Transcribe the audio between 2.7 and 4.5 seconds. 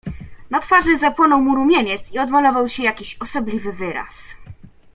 jakiś osobliwy wyraz."